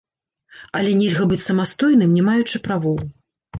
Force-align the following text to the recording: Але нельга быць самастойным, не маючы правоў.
Але 0.79 0.91
нельга 1.01 1.27
быць 1.33 1.45
самастойным, 1.49 2.17
не 2.19 2.27
маючы 2.33 2.65
правоў. 2.67 2.97